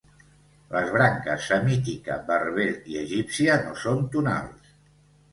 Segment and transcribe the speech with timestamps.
[0.75, 4.73] Les branques semítica, berber i egípcia no són tonals.